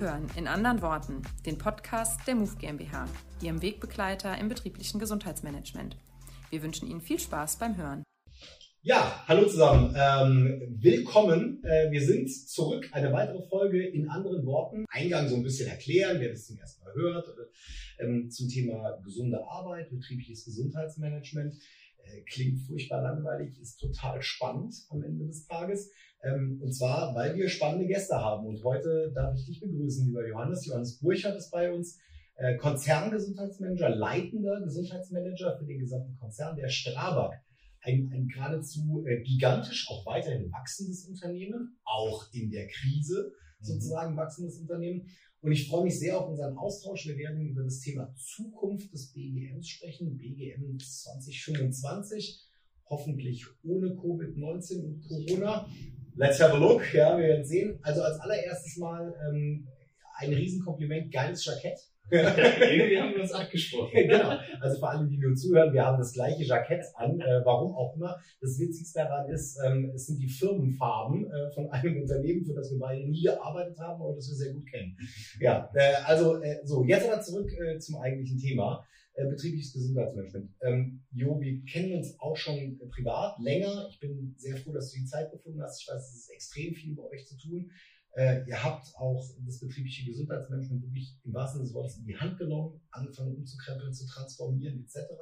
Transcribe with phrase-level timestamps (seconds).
[0.00, 3.08] Hören in anderen Worten den Podcast der MOVE GmbH,
[3.42, 5.96] Ihrem Wegbegleiter im betrieblichen Gesundheitsmanagement.
[6.50, 8.04] Wir wünschen Ihnen viel Spaß beim Hören.
[8.82, 9.92] Ja, hallo zusammen.
[9.98, 11.64] Ähm, willkommen.
[11.64, 12.88] Äh, wir sind zurück.
[12.92, 14.84] Eine weitere Folge in anderen Worten.
[14.88, 17.26] Eingang so ein bisschen erklären, wer das zum ersten Mal hört,
[17.98, 21.54] ähm, zum Thema gesunde Arbeit, betriebliches Gesundheitsmanagement.
[22.10, 25.90] Äh, klingt furchtbar langweilig, ist total spannend am Ende des Tages.
[26.22, 28.46] Ähm, und zwar, weil wir spannende Gäste haben.
[28.46, 30.66] Und heute darf ich dich begrüßen, lieber Johannes.
[30.66, 31.98] Johannes Burchardt ist bei uns,
[32.36, 37.34] äh, Konzerngesundheitsmanager, leitender Gesundheitsmanager für den gesamten Konzern der Strabag.
[37.80, 43.64] Ein, ein geradezu äh, gigantisch, auch weiterhin wachsendes Unternehmen, auch in der Krise mhm.
[43.64, 45.08] sozusagen wachsendes Unternehmen.
[45.40, 47.06] Und ich freue mich sehr auf unseren Austausch.
[47.06, 52.44] Wir werden über das Thema Zukunft des BGMs sprechen, BGM 2025,
[52.86, 55.68] hoffentlich ohne Covid-19 und Corona.
[56.16, 56.82] Let's have a look.
[56.92, 57.78] Ja, wir werden sehen.
[57.82, 59.68] Also als allererstes mal ähm,
[60.16, 61.78] ein Riesenkompliment, geiles Jackett.
[62.10, 63.90] Irgendwie haben wir uns abgesprochen.
[64.08, 64.38] genau.
[64.60, 67.94] Also für alle, die nur zuhören, wir haben das gleiche Jackett an, äh, warum auch
[67.96, 68.16] immer.
[68.40, 72.70] Das Witzigste daran ist, ähm, es sind die Firmenfarben äh, von einem Unternehmen, für das
[72.70, 74.96] wir beide nie gearbeitet haben, aber das wir sehr gut kennen.
[75.40, 78.84] Ja, äh, also äh, so, jetzt aber zurück äh, zum eigentlichen Thema.
[79.18, 80.48] Äh, betriebliches Gesundheitsmanagement.
[80.60, 83.88] Ähm, jo, wir kennen uns auch schon privat länger.
[83.90, 85.82] Ich bin sehr froh, dass du die Zeit gefunden hast.
[85.82, 87.68] Ich weiß, es ist extrem viel bei euch zu tun.
[88.12, 92.16] Äh, ihr habt auch das betriebliche Gesundheitsmanagement wirklich im wahrsten Sinne des Wortes in die
[92.16, 95.12] Hand genommen, angefangen umzukrempeln, zu transformieren etc.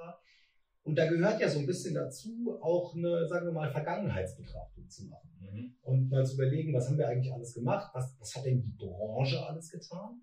[0.83, 5.07] Und da gehört ja so ein bisschen dazu, auch eine, sagen wir mal, Vergangenheitsbetrachtung zu
[5.07, 5.29] machen.
[5.41, 5.75] Mhm.
[5.83, 7.91] Und mal zu überlegen, was haben wir eigentlich alles gemacht?
[7.93, 10.23] Was, was hat denn die Branche alles getan?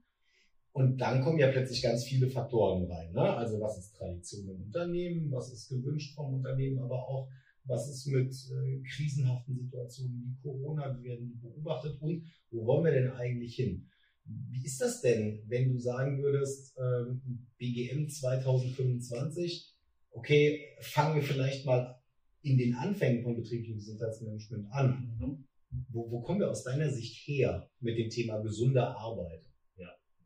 [0.71, 3.11] Und dann kommen ja plötzlich ganz viele Faktoren rein.
[3.11, 3.21] Ne?
[3.21, 7.29] Also was ist Tradition im Unternehmen, was ist gewünscht vom Unternehmen, aber auch
[7.65, 12.85] was ist mit äh, krisenhaften Situationen wie Corona, wie werden die beobachtet und wo wollen
[12.85, 13.89] wir denn eigentlich hin?
[14.25, 19.73] Wie ist das denn, wenn du sagen würdest, ähm, BGM 2025,
[20.11, 21.99] okay, fangen wir vielleicht mal
[22.41, 25.17] in den Anfängen von betrieblichem Gesundheitsmanagement an.
[25.19, 25.47] Mhm.
[25.89, 29.43] Wo, wo kommen wir aus deiner Sicht her mit dem Thema gesunde Arbeit?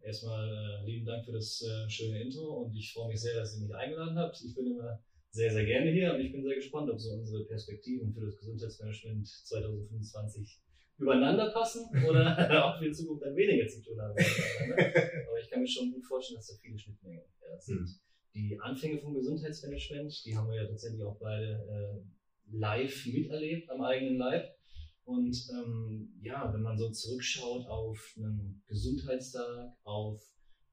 [0.08, 3.58] Erstmal äh, lieben Dank für das äh, schöne Intro und ich freue mich sehr, dass
[3.58, 4.42] ihr mich eingeladen habt.
[4.42, 7.46] Ich bin immer sehr, sehr gerne hier und ich bin sehr gespannt, ob so unsere
[7.46, 10.62] Perspektiven für das Gesundheitsmanagement 2025
[10.98, 12.36] übereinander passen oder
[12.76, 14.16] ob wir in Zukunft dann weniger zu tun haben.
[14.16, 17.82] Aber ich kann mir schon gut vorstellen, dass da viele Schnittmengen ja, sind.
[17.82, 17.88] Mhm.
[18.34, 23.82] Die Anfänge vom Gesundheitsmanagement, die haben wir ja tatsächlich auch beide äh, live miterlebt am
[23.82, 24.56] eigenen Leib.
[25.06, 30.22] Und ähm, ja, wenn man so zurückschaut auf einen Gesundheitstag, auf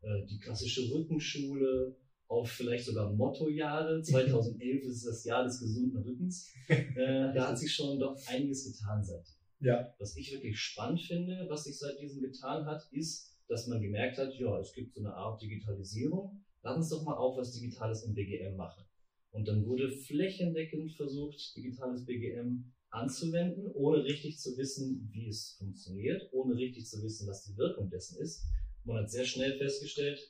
[0.03, 1.97] äh, die klassische Rückenschule,
[2.35, 7.73] auf vielleicht sogar Mottojahre, 2011 ist das Jahr des gesunden Rückens, äh, da hat sich
[7.73, 9.35] schon doch einiges getan seitdem.
[9.61, 9.95] Ja.
[9.99, 14.19] Was ich wirklich spannend finde, was sich seit diesem getan hat, ist, dass man gemerkt
[14.19, 18.05] hat, ja, es gibt so eine Art Digitalisierung, lass uns doch mal auch was Digitales
[18.05, 18.85] im BGM machen.
[19.31, 26.29] Und dann wurde flächendeckend versucht, digitales BGM anzuwenden, ohne richtig zu wissen, wie es funktioniert,
[26.33, 28.45] ohne richtig zu wissen, was die Wirkung dessen ist.
[28.85, 30.21] Man hat sehr schnell festgestellt,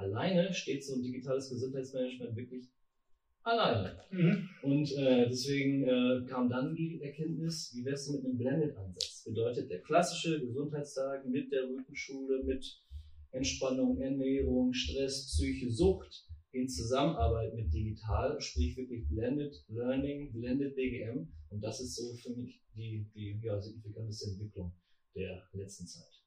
[0.00, 2.68] alleine steht so ein digitales Gesundheitsmanagement wirklich
[3.42, 4.00] alleine.
[4.10, 4.48] Mhm.
[4.62, 9.24] Und äh, deswegen äh, kam dann die Erkenntnis, wie wär's mit einem Blended-Ansatz?
[9.24, 12.64] Bedeutet der klassische Gesundheitstag mit der Rückenschule, mit
[13.32, 21.28] Entspannung, Ernährung, Stress, Psyche, Sucht, in Zusammenarbeit mit digital, sprich wirklich Blended Learning, Blended BGM.
[21.50, 24.72] Und das ist so für mich die, die ja, signifikanteste Entwicklung
[25.14, 26.19] der letzten Zeit.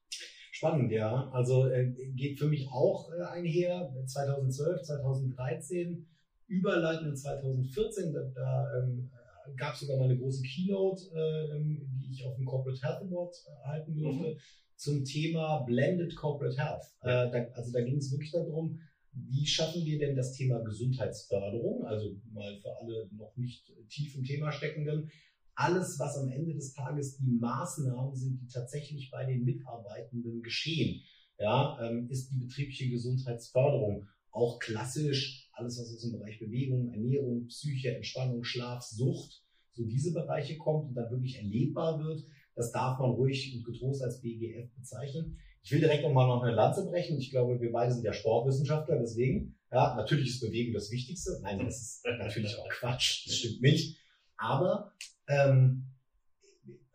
[0.54, 1.28] Spannend, ja.
[1.32, 3.92] Also äh, geht für mich auch äh, einher.
[4.06, 6.06] 2012, 2013,
[6.46, 9.10] überleitend in 2014, da, da ähm,
[9.56, 13.34] gab es sogar mal eine große Keynote, äh, die ich auf dem Corporate Health Award
[13.34, 14.38] äh, halten durfte, mhm.
[14.76, 16.84] zum Thema Blended Corporate Health.
[17.00, 18.78] Äh, da, also da ging es wirklich darum,
[19.10, 24.22] wie schaffen wir denn das Thema Gesundheitsförderung, also mal für alle noch nicht tief im
[24.22, 25.10] Thema steckenden,
[25.54, 31.02] alles, was am Ende des Tages die Maßnahmen sind, die tatsächlich bei den Mitarbeitenden geschehen,
[31.38, 37.46] ja, ähm, ist die betriebliche Gesundheitsförderung auch klassisch alles, was aus dem Bereich Bewegung, Ernährung,
[37.46, 39.42] Psyche, Entspannung, Schlaf, Sucht,
[39.72, 42.24] so diese Bereiche kommt und dann wirklich erlebbar wird.
[42.54, 45.38] Das darf man ruhig und getrost als BGF bezeichnen.
[45.62, 47.18] Ich will direkt nochmal noch eine Lanze brechen.
[47.18, 51.38] Ich glaube, wir beide sind ja Sportwissenschaftler, deswegen, ja, natürlich ist Bewegung das Wichtigste.
[51.42, 53.26] Nein, das ist natürlich auch Quatsch.
[53.26, 53.98] Das stimmt nicht.
[54.36, 54.92] Aber,
[55.26, 55.86] ähm,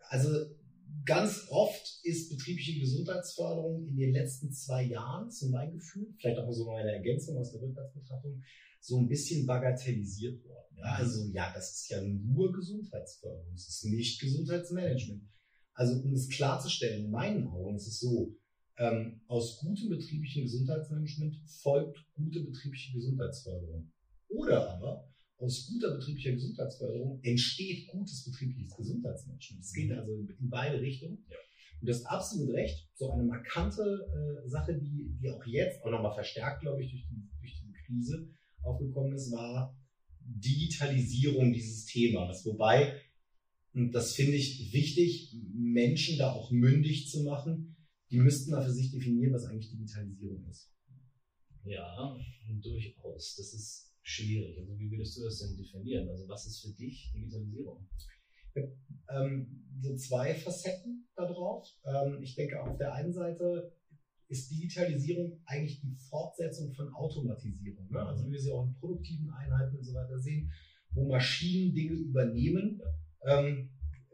[0.09, 0.29] also,
[1.05, 6.51] ganz oft ist betriebliche Gesundheitsförderung in den letzten zwei Jahren, zu meinem Gefühl, vielleicht auch
[6.51, 8.41] so eine Ergänzung aus der Rückwärtsbetrachtung,
[8.81, 10.77] so ein bisschen bagatellisiert worden.
[10.77, 13.53] Ja, also, ja, das ist ja nur Gesundheitsförderung.
[13.53, 15.23] Es ist nicht Gesundheitsmanagement.
[15.73, 18.35] Also, um es klarzustellen, in meinen Augen ist es so,
[18.81, 23.91] Ähm, aus gutem betrieblichen Gesundheitsmanagement folgt gute betriebliche Gesundheitsförderung.
[24.29, 25.08] Oder aber
[25.39, 29.63] aus guter betrieblicher Gesundheitsförderung entsteht gutes betriebliches Gesundheitsmanagement.
[29.63, 29.99] Es geht mhm.
[29.99, 31.25] also in beide Richtungen.
[31.29, 31.37] Ja.
[31.79, 35.91] Und du hast absolut recht, so eine markante äh, Sache, die, die auch jetzt auch
[35.91, 38.29] nochmal verstärkt, glaube ich, durch, die, durch diese Krise
[38.61, 39.77] aufgekommen ist, war
[40.19, 42.45] Digitalisierung dieses Themas.
[42.45, 42.99] Wobei,
[43.73, 47.77] und das finde ich wichtig, Menschen da auch mündig zu machen,
[48.11, 50.73] die müssten da für sich definieren, was eigentlich Digitalisierung ist.
[51.63, 52.17] Ja,
[52.61, 53.35] durchaus.
[53.37, 54.57] Das ist schwierig.
[54.59, 56.09] Also wie würdest du das denn definieren?
[56.09, 57.87] Also was ist für dich Digitalisierung?
[59.11, 61.67] Ähm, so zwei Facetten darauf.
[61.85, 63.73] Ähm, ich denke, auf der einen Seite
[64.27, 67.89] ist Digitalisierung eigentlich die Fortsetzung von Automatisierung.
[67.89, 67.99] Ne?
[67.99, 70.51] Also wie wir sie auch in produktiven Einheiten und so weiter sehen,
[70.91, 72.81] wo Maschinen Dinge übernehmen.
[73.25, 73.69] Ähm,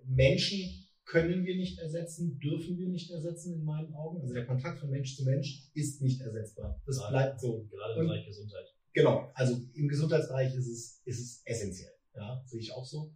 [0.05, 4.21] Menschen können wir nicht ersetzen, dürfen wir nicht ersetzen in meinen Augen.
[4.21, 6.81] Also der Kontakt von Mensch zu Mensch ist nicht ersetzbar.
[6.85, 7.65] Das bleibt so.
[7.65, 8.74] Gerade im Bereich Gesundheit.
[8.95, 11.91] Genau, also im Gesundheitsbereich ist es, ist es essentiell.
[12.15, 13.11] Ja, sehe ich auch so.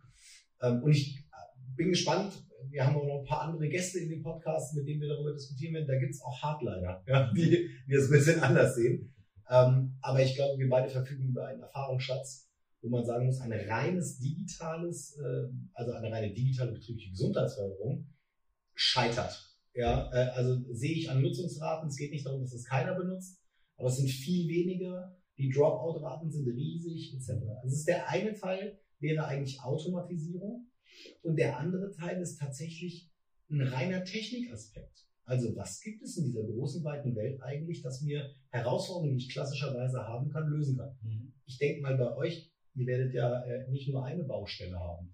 [0.62, 2.34] Ähm, und ich äh, bin gespannt.
[2.70, 5.32] Wir haben auch noch ein paar andere Gäste in dem Podcast, mit denen wir darüber
[5.32, 5.88] diskutieren werden.
[5.88, 9.16] Da gibt es auch Hardliner, ja, die, die es ein bisschen anders sehen.
[9.50, 12.50] Ähm, aber ich glaube, wir beide verfügen über einen Erfahrungsschatz,
[12.82, 18.06] wo man sagen muss, ein reines digitales, äh, also eine reine digitale betriebliche Gesundheitsförderung
[18.74, 19.50] scheitert.
[19.74, 21.88] Ja, äh, also sehe ich an Nutzungsraten.
[21.88, 23.42] Es geht nicht darum, dass es keiner benutzt,
[23.78, 27.32] aber es sind viel weniger die Dropout-Raten sind riesig, etc.
[27.64, 30.68] Also ist der eine Teil wäre eigentlich Automatisierung
[31.22, 33.10] und der andere Teil ist tatsächlich
[33.50, 35.08] ein reiner Technikaspekt.
[35.24, 39.32] Also was gibt es in dieser großen, weiten Welt eigentlich, dass mir Herausforderungen, die ich
[39.32, 40.98] klassischerweise haben kann, lösen kann?
[41.04, 41.34] Mhm.
[41.46, 45.14] Ich denke mal bei euch, ihr werdet ja äh, nicht nur eine Baustelle haben.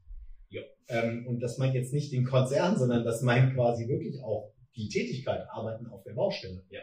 [0.50, 0.62] Ja.
[0.88, 4.90] Ähm, und das meint jetzt nicht den Konzern, sondern das meint quasi wirklich auch die
[4.90, 6.64] Tätigkeit, Arbeiten auf der Baustelle.
[6.70, 6.82] Ja.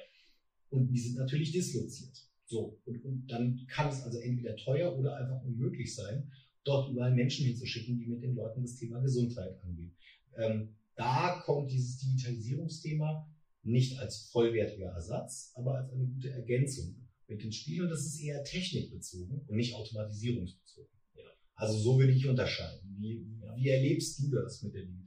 [0.70, 2.31] Und die sind natürlich disloziert.
[2.52, 6.30] So, und, und dann kann es also entweder teuer oder einfach unmöglich sein,
[6.64, 9.96] dort überall Menschen hinzuschicken, die mit den Leuten das Thema Gesundheit angehen.
[10.36, 13.26] Ähm, da kommt dieses Digitalisierungsthema
[13.62, 16.94] nicht als vollwertiger Ersatz, aber als eine gute Ergänzung
[17.26, 17.84] mit den Spielen.
[17.84, 20.92] Und das ist eher technikbezogen und nicht automatisierungsbezogen.
[21.14, 21.22] Ja.
[21.54, 22.96] Also so würde ich unterscheiden.
[22.98, 23.24] Wie,
[23.56, 25.01] wie erlebst du das mit der Digitalisierung?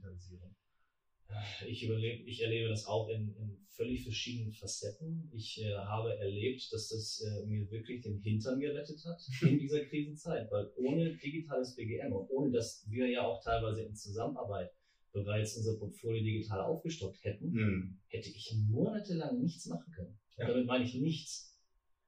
[1.66, 5.30] Ich, überlebe, ich erlebe das auch in, in völlig verschiedenen Facetten.
[5.32, 9.84] Ich äh, habe erlebt, dass das äh, mir wirklich den Hintern gerettet hat in dieser
[9.84, 14.70] Krisenzeit, weil ohne digitales BGM und ohne dass wir ja auch teilweise in Zusammenarbeit
[15.12, 17.98] bereits unser Portfolio digital aufgestockt hätten, mhm.
[18.08, 20.18] hätte ich monatelang nichts machen können.
[20.36, 20.48] Ja.
[20.48, 21.54] Damit meine ich nichts.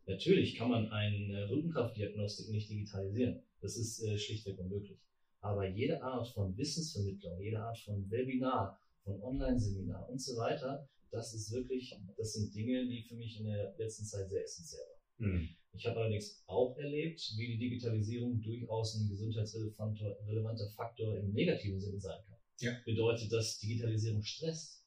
[0.07, 3.43] Natürlich kann man eine Rückenkraftdiagnostik nicht digitalisieren.
[3.61, 4.99] Das ist äh, schlichtweg unmöglich.
[5.41, 11.33] Aber jede Art von Wissensvermittlung, jede Art von Webinar, von Online-Seminar und so weiter, das
[11.33, 15.33] ist wirklich, das sind Dinge, die für mich in der letzten Zeit sehr essentiell waren.
[15.33, 15.49] Mhm.
[15.73, 22.01] Ich habe allerdings auch erlebt, wie die Digitalisierung durchaus ein gesundheitsrelevanter Faktor im negativen Sinne
[22.01, 22.37] sein kann.
[22.61, 22.73] Ja.
[22.85, 24.85] Bedeutet, dass Digitalisierung stresst.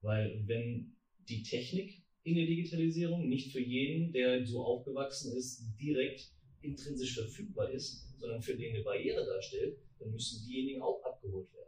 [0.00, 0.96] Weil wenn
[1.28, 7.70] die Technik in der Digitalisierung nicht für jeden, der so aufgewachsen ist, direkt intrinsisch verfügbar
[7.70, 11.61] ist, sondern für den eine Barriere darstellt, dann müssen diejenigen auch abgeholt werden.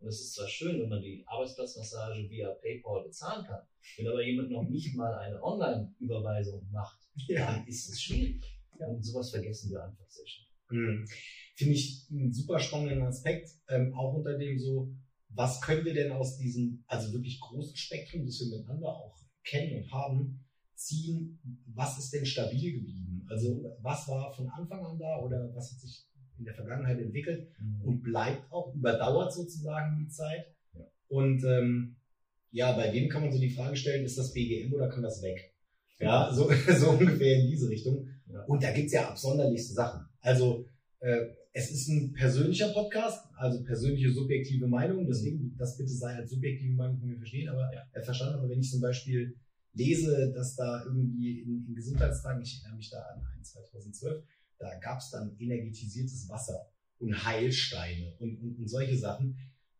[0.00, 3.60] Und es ist zwar schön, wenn man die Arbeitsplatzmassage via PayPal bezahlen kann,
[3.96, 7.52] wenn aber jemand noch nicht mal eine Online-Überweisung macht, ja.
[7.52, 8.42] dann ist es schwierig.
[8.78, 8.86] Ja.
[8.86, 10.46] Und sowas vergessen wir einfach sehr schnell.
[10.70, 11.06] Mhm.
[11.54, 14.90] Finde ich einen super spannenden Aspekt, ähm, auch unter dem so,
[15.28, 19.82] was können wir denn aus diesem, also wirklich großen Spektrum, das wir miteinander auch kennen
[19.82, 23.26] und haben, ziehen, was ist denn stabil geblieben?
[23.28, 26.06] Also was war von Anfang an da oder was hat sich
[26.40, 27.82] in der Vergangenheit entwickelt mhm.
[27.82, 30.46] und bleibt auch, überdauert sozusagen die Zeit.
[30.72, 30.84] Ja.
[31.08, 31.96] Und ähm,
[32.50, 35.22] ja, bei wem kann man so die Frage stellen, ist das BGM oder kann das
[35.22, 35.54] weg?
[36.00, 38.08] Ja, so, so ungefähr in diese Richtung.
[38.26, 38.42] Ja.
[38.44, 40.06] Und da gibt's ja absonderlichste Sachen.
[40.20, 40.66] Also
[41.00, 46.30] äh, es ist ein persönlicher Podcast, also persönliche subjektive Meinung, deswegen das bitte sei als
[46.30, 47.82] subjektive Meinung von mir verstehen, aber ja.
[47.92, 48.38] äh, verstanden.
[48.38, 49.36] Aber wenn ich zum Beispiel
[49.74, 54.24] lese, dass da irgendwie in, in Gesundheitstagen, ich erinnere mich da an einen 2012,
[54.60, 59.36] da gab es dann energetisiertes Wasser und Heilsteine und, und, und solche Sachen.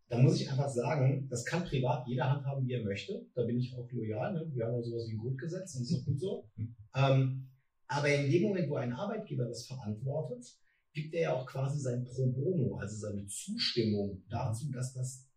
[0.08, 3.26] Da muss ich einfach sagen, das kann privat jeder handhaben, wie er möchte.
[3.34, 4.32] Da bin ich auch loyal.
[4.32, 4.50] Ne?
[4.52, 6.50] Wir haben auch sowas wie ein Grundgesetz und das ist auch gut so.
[6.96, 7.48] Ähm,
[7.86, 10.44] aber in dem Moment, wo ein Arbeitgeber das verantwortet,
[10.92, 15.28] gibt er ja auch quasi sein Pro Bono, also seine Zustimmung dazu, dass das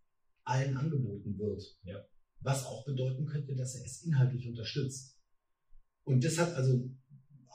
[0.44, 1.62] allen angeboten wird.
[1.84, 2.04] Ja.
[2.40, 5.20] Was auch bedeuten könnte, dass er es inhaltlich unterstützt.
[6.04, 6.90] Und das hat also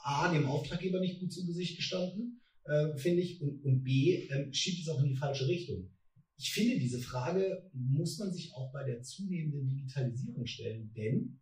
[0.03, 4.53] A, dem Auftraggeber nicht gut zu Gesicht gestanden, äh, finde ich, und, und B, äh,
[4.53, 5.91] schiebt es auch in die falsche Richtung.
[6.37, 11.41] Ich finde, diese Frage muss man sich auch bei der zunehmenden Digitalisierung stellen, denn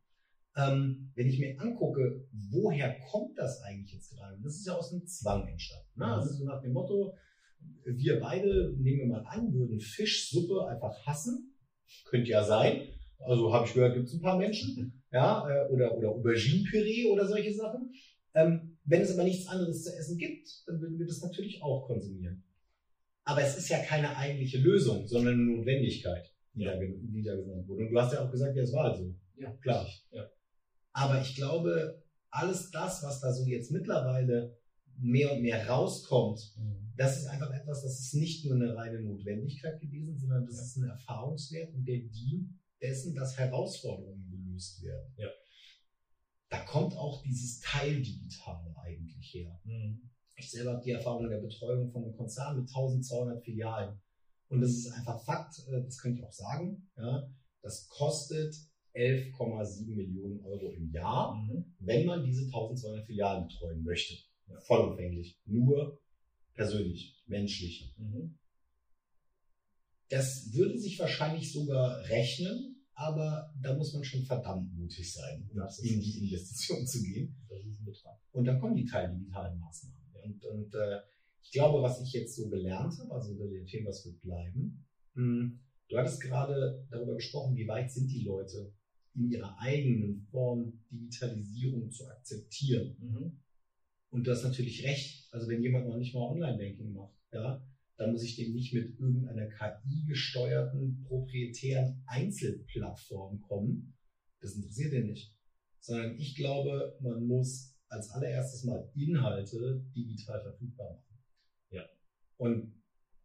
[0.57, 4.41] ähm, wenn ich mir angucke, woher kommt das eigentlich jetzt gerade?
[4.43, 5.91] Das ist ja aus einem Zwang entstanden.
[5.97, 6.07] Ne?
[6.07, 7.15] Also so nach dem Motto,
[7.85, 11.55] wir beide, nehmen wir mal an, würden Fischsuppe einfach hassen.
[12.07, 12.89] Könnte ja sein.
[13.19, 15.03] Also habe ich gehört, gibt es ein paar Menschen.
[15.13, 17.91] Ja, äh, oder, oder Aubergine-Püree oder solche Sachen.
[18.37, 21.87] Ähm, wenn es aber nichts anderes zu essen gibt, dann würden wir das natürlich auch
[21.87, 22.45] konsumieren.
[23.25, 26.75] Aber es ist ja keine eigentliche Lösung, sondern eine Notwendigkeit, die, ja.
[26.75, 27.85] da, die da genannt wurde.
[27.87, 29.12] Und du hast ja auch gesagt, ja, es war so.
[29.37, 29.88] Ja, klar.
[30.12, 30.31] Ja.
[30.93, 34.57] Aber ich glaube, alles das, was da so jetzt mittlerweile
[34.99, 36.93] mehr und mehr rauskommt, mhm.
[36.97, 40.76] das ist einfach etwas, das ist nicht nur eine reine Notwendigkeit gewesen, sondern das ist
[40.76, 42.50] ein Erfahrungswert und der dient
[42.81, 45.12] dessen, dass Herausforderungen gelöst werden.
[45.16, 45.28] Ja.
[46.49, 49.61] Da kommt auch dieses Teildigitale eigentlich her.
[49.65, 50.11] Mhm.
[50.37, 54.00] Ich selber habe die Erfahrung in der Betreuung von einem Konzern mit 1200 Filialen.
[54.49, 57.29] Und das ist einfach Fakt, äh, das könnte ich auch sagen, ja,
[57.62, 58.55] das kostet
[58.95, 61.75] 11,7 Millionen Euro im Jahr, mhm.
[61.81, 64.15] wenn man diese 1200 Filialen betreuen möchte.
[64.49, 64.61] Ja.
[64.61, 65.38] Vollumfänglich.
[65.45, 66.00] Nur
[66.55, 67.93] persönlich, menschlich.
[67.99, 68.38] Mhm.
[70.09, 75.61] Das würde sich wahrscheinlich sogar rechnen, aber da muss man schon verdammt mutig sein, um
[75.83, 77.37] in die Investition zu gehen.
[77.47, 78.19] Das ist ein Betrag.
[78.33, 80.00] Und dann kommen die teildigitalen Maßnahmen.
[80.25, 81.00] Und, und äh,
[81.43, 85.23] ich glaube, was ich jetzt so gelernt habe, also dem Thema, was wird bleiben, mh,
[85.23, 88.73] hm, du hattest gerade darüber gesprochen, wie weit sind die Leute
[89.15, 92.97] in ihrer eigenen Form Digitalisierung zu akzeptieren.
[92.99, 93.41] Mhm.
[94.09, 95.29] Und du hast natürlich recht.
[95.33, 97.62] Also wenn jemand noch nicht mal Online-Banking macht, ja,
[97.97, 103.95] dann muss ich dem nicht mit irgendeiner KI-gesteuerten proprietären Einzelplattform kommen.
[104.41, 105.35] Das interessiert den nicht.
[105.81, 111.19] Sondern ich glaube, man muss als allererstes mal Inhalte digital verfügbar machen.
[111.71, 111.85] Ja.
[112.37, 112.75] Und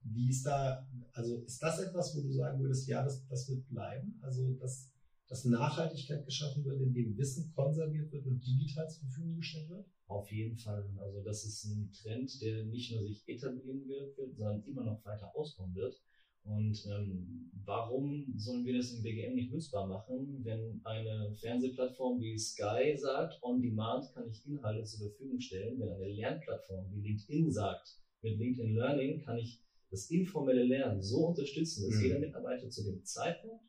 [0.04, 3.68] wie ist da, also ist das etwas, wo du sagen würdest, ja, das, das wird
[3.68, 4.20] bleiben?
[4.22, 4.92] Also, dass,
[5.28, 9.86] dass Nachhaltigkeit geschaffen wird, indem Wissen konserviert wird und digital zur Verfügung gestellt wird?
[10.12, 10.90] Auf jeden Fall.
[11.00, 15.34] Also, das ist ein Trend, der nicht nur sich etablieren wird, sondern immer noch weiter
[15.36, 16.02] ausbauen wird.
[16.44, 22.38] Und ähm, warum sollen wir das im BGM nicht nutzbar machen, wenn eine Fernsehplattform wie
[22.38, 27.52] Sky sagt, on demand kann ich Inhalte zur Verfügung stellen, wenn eine Lernplattform wie LinkedIn
[27.52, 32.04] sagt, mit LinkedIn Learning kann ich das informelle Lernen so unterstützen, dass mhm.
[32.04, 33.64] jeder Mitarbeiter zu dem Zeitpunkt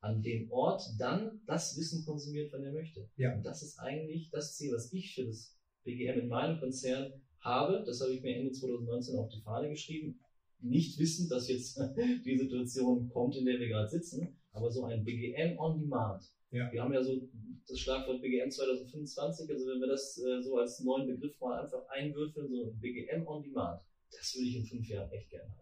[0.00, 3.08] an dem Ort dann das Wissen konsumiert, wenn er möchte.
[3.16, 3.34] Ja.
[3.34, 7.82] Und das ist eigentlich das Ziel, was ich für das BGM in meinem Konzern habe.
[7.86, 10.18] Das habe ich mir Ende 2019 auf die Fahne geschrieben
[10.64, 11.78] nicht wissen, dass jetzt
[12.24, 16.24] die Situation kommt, in der wir gerade sitzen, aber so ein BGM on Demand.
[16.50, 16.72] Ja.
[16.72, 17.28] Wir haben ja so
[17.66, 21.86] das Schlagwort BGM 2025, also wenn wir das äh, so als neuen Begriff mal einfach
[21.88, 25.60] einwürfeln, so ein BGM on Demand, das würde ich in fünf Jahren echt gerne haben.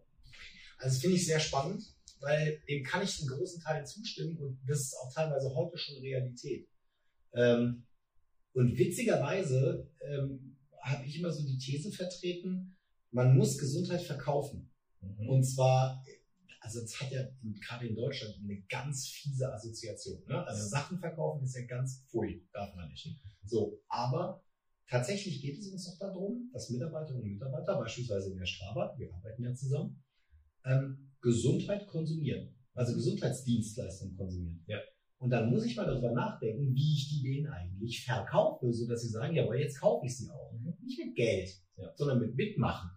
[0.79, 1.83] Also das finde ich sehr spannend,
[2.21, 5.97] weil dem kann ich in großen Teilen zustimmen und das ist auch teilweise heute schon
[5.99, 6.69] Realität.
[7.35, 7.85] Ähm,
[8.55, 12.77] und witzigerweise ähm, habe ich immer so die These vertreten,
[13.11, 14.71] man muss Gesundheit verkaufen.
[15.01, 15.29] Mhm.
[15.29, 16.03] Und zwar,
[16.61, 17.23] also es hat ja
[17.61, 20.23] gerade in Deutschland eine ganz fiese Assoziation.
[20.27, 20.45] Ne?
[20.47, 23.09] Also Sachen verkaufen ist ja ganz pfui, darf man nicht.
[23.45, 24.45] So, aber
[24.89, 29.15] tatsächlich geht es uns doch darum, dass Mitarbeiterinnen und Mitarbeiter, beispielsweise in der Strava, wir
[29.15, 30.03] arbeiten ja zusammen,
[30.65, 32.55] ähm, Gesundheit konsumieren.
[32.75, 34.65] Also Gesundheitsdienstleistungen konsumieren.
[34.67, 34.79] Ja.
[35.23, 39.03] Und dann muss ich mal darüber nachdenken, wie ich die denen eigentlich verkaufe, so dass
[39.03, 40.53] sie sagen, ja, aber jetzt kaufe ich sie auch.
[40.53, 40.75] Mhm.
[40.83, 41.93] Nicht mit Geld, ja.
[41.95, 42.91] sondern mit Mitmachen.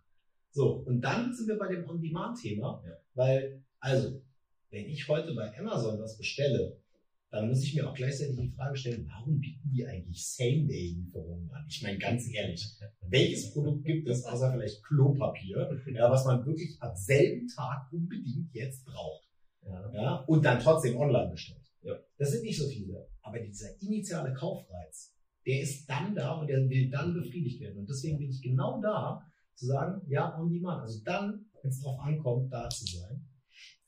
[0.50, 2.98] So, und dann sind wir bei dem On-Demand-Thema, ja.
[3.14, 4.24] weil, also,
[4.72, 6.82] wenn ich heute bei Amazon was bestelle,
[7.30, 11.68] dann muss ich mir auch gleichzeitig die Frage stellen, warum bieten die eigentlich Same-Day-Lieferungen an?
[11.70, 12.66] Ich meine, ganz ehrlich,
[13.08, 18.52] welches Produkt gibt es, außer vielleicht Klopapier, ja, was man wirklich am selben Tag unbedingt
[18.52, 19.30] jetzt braucht?
[19.62, 19.94] Ja.
[19.94, 21.65] ja und dann trotzdem online bestellt.
[21.86, 21.94] Ja.
[22.18, 23.08] Das sind nicht so viele.
[23.22, 25.14] Aber dieser initiale Kaufreiz,
[25.46, 27.78] der ist dann da und der will dann befriedigt werden.
[27.80, 29.22] Und deswegen bin ich genau da,
[29.54, 30.82] zu sagen, ja, on demand.
[30.82, 33.26] Also dann, wenn es darauf ankommt, da zu sein.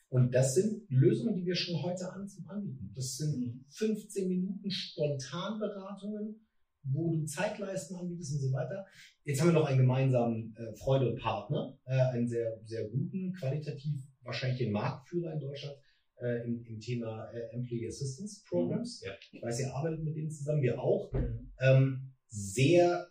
[0.10, 2.94] Und das sind Lösungen, die wir schon heute an, anbieten.
[2.96, 6.48] Das sind 15 Minuten Spontanberatungen,
[6.84, 8.86] wo du Zeitleisten anbietest und so weiter.
[9.25, 14.60] Jetzt haben wir noch einen gemeinsamen äh, Freude-Partner, äh, einen sehr, sehr guten, qualitativ wahrscheinlich
[14.60, 15.77] den Marktführer in Deutschland
[16.22, 19.02] äh, im, im Thema äh, Employee Assistance Programs.
[19.06, 19.12] Ja.
[19.32, 21.12] Ich weiß, ihr arbeitet mit denen zusammen, wir auch.
[21.14, 21.52] Mhm.
[21.60, 23.08] Ähm, sehr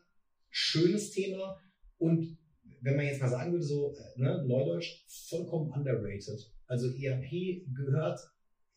[0.51, 1.59] schönes Thema
[1.99, 2.39] und
[2.81, 6.53] wenn man jetzt mal sagen würde, so äh, ne, Neudeutsch, vollkommen underrated.
[6.67, 8.21] Also ERP gehört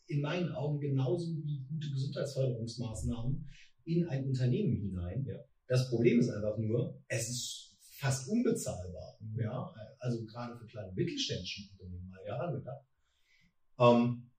[0.08, 3.48] in meinen Augen genauso wie gute Gesundheitsförderungsmaßnahmen
[3.86, 5.26] in ein Unternehmen hinein.
[5.26, 5.36] Ja.
[5.68, 9.18] Das Problem ist einfach nur, es ist fast unbezahlbar.
[9.20, 9.40] Mhm.
[9.42, 12.86] Ja, also gerade für kleine mittelständische Unternehmen mal herangedacht.
[13.80, 14.30] Ähm,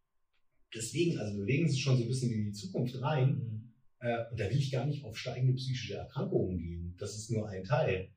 [0.75, 3.37] deswegen, also wir legen es schon so ein bisschen in die Zukunft rein.
[3.37, 3.73] Mhm.
[4.01, 7.49] äh, und da will ich gar nicht auf steigende psychische Erkrankungen gehen, das ist nur
[7.49, 8.13] ein Teil,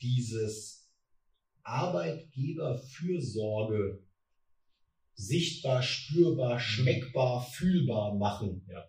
[0.00, 0.88] dieses
[1.62, 4.02] Arbeitgeberfürsorge
[5.14, 8.66] sichtbar, spürbar, schmeckbar, fühlbar machen.
[8.68, 8.88] Ja.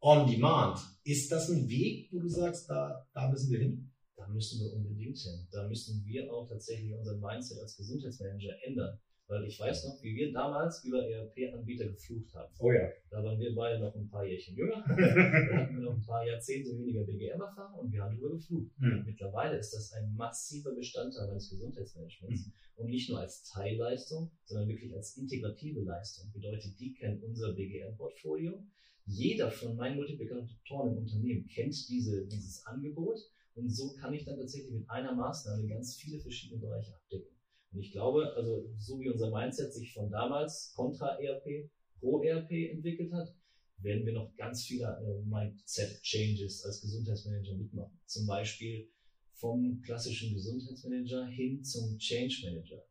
[0.00, 0.78] On demand.
[1.04, 3.92] Ist das ein Weg, wo du sagst, da, da müssen wir hin?
[4.16, 5.46] Da müssen wir unbedingt hin.
[5.50, 8.98] Da müssen wir auch tatsächlich unseren Mindset als Gesundheitsmanager ändern.
[9.28, 12.52] Weil ich weiß noch, wie wir damals über ERP-Anbieter geflucht haben.
[12.60, 12.88] Oh ja.
[13.10, 14.84] Da waren wir beide noch ein paar Jährchen jünger.
[14.88, 18.70] da hatten wir noch ein paar Jahrzehnte weniger BGM-Erfahrung und wir haben darüber geflucht.
[18.78, 19.04] Hm.
[19.04, 22.46] Mittlerweile ist das ein massiver Bestandteil meines Gesundheitsmanagements.
[22.46, 22.52] Mhm.
[22.76, 26.30] Und nicht nur als Teilleistung, sondern wirklich als integrative Leistung.
[26.32, 28.62] Bedeutet, die kennen unser BGM-Portfolio.
[29.06, 33.18] Jeder von meinen Multiplikatoren im Unternehmen kennt diese, dieses Angebot.
[33.54, 37.35] Und so kann ich dann tatsächlich mit einer Maßnahme ganz viele verschiedene Bereiche abdecken.
[37.72, 41.70] Und ich glaube, also so wie unser Mindset sich von damals Contra-ERP,
[42.00, 43.34] Pro-ERP entwickelt hat,
[43.78, 47.98] werden wir noch ganz viele äh, Mindset-Changes als Gesundheitsmanager mitmachen.
[48.06, 48.88] Zum Beispiel
[49.34, 52.82] vom klassischen Gesundheitsmanager hin zum Change Manager.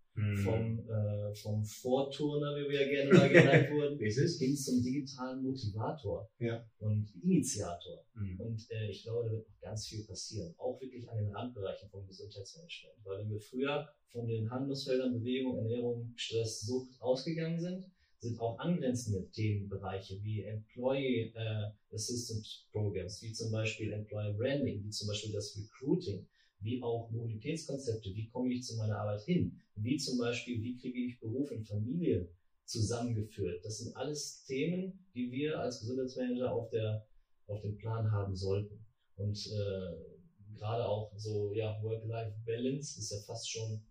[0.43, 4.37] Vom, äh, vom Vorturner, wie wir ja gerne mal genannt wurden, Richtig?
[4.39, 6.65] hin zum digitalen Motivator Ja.
[6.79, 8.05] und Initiator.
[8.13, 8.39] Hm.
[8.39, 11.89] Und äh, ich glaube, da wird noch ganz viel passieren, auch wirklich an den Randbereichen
[11.89, 12.95] vom Gesundheitsmanagement.
[13.03, 17.85] Weil wenn wir früher von den Handlungsfeldern Bewegung, Ernährung, Stress, Sucht ausgegangen sind,
[18.19, 24.89] sind auch angrenzende Themenbereiche wie Employee äh, Assistance Programs, wie zum Beispiel Employer Branding, wie
[24.89, 26.25] zum Beispiel das Recruiting,
[26.59, 30.99] wie auch Mobilitätskonzepte, wie komme ich zu meiner Arbeit hin, wie zum Beispiel, wie kriege
[30.99, 32.29] ich Beruf und Familie
[32.65, 33.63] zusammengeführt.
[33.63, 37.05] Das sind alles Themen, die wir als Gesundheitsmanager auf der
[37.47, 38.83] auf dem Plan haben sollten.
[39.17, 43.81] Und äh, gerade auch so, ja, Work-Life-Balance ist ja fast schon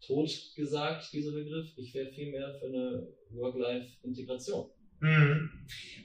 [0.00, 1.72] tot gesagt, dieser Begriff.
[1.76, 4.70] Ich wäre viel mehr für eine Work-Life-Integration.
[5.00, 5.50] Hm.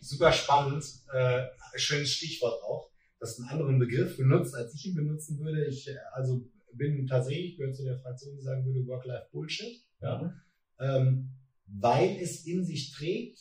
[0.01, 0.83] Super spannend.
[1.13, 2.89] Äh, schönes Stichwort auch.
[3.25, 5.65] Das ist einen anderen Begriff benutzt, als ich ihn benutzen würde.
[5.65, 9.83] Ich äh, also bin tatsächlich, gehört zu der Fraktion, die sagen würde, Work-Life-Bullshit.
[9.99, 10.31] Ja.
[10.79, 11.31] Ähm,
[11.65, 13.39] weil es in sich trägt,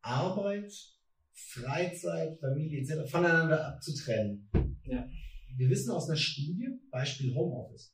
[0.00, 0.72] Arbeit,
[1.32, 3.10] Freizeit, Familie etc.
[3.10, 4.48] voneinander abzutrennen.
[4.84, 5.08] Ja.
[5.56, 7.92] Wir wissen aus einer Studie, Beispiel Homeoffice,